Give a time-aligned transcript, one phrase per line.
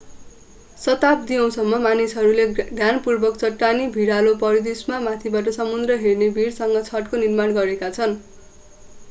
[0.77, 8.19] शताब्दियौँसम्म मानिसहरूले ध्यानपूर्वक चट्टानी भिरालो परिदृष्यमा माथिबाट समुद्र हेर्ने भिरसम्म छतको निर्माण गरेका छन्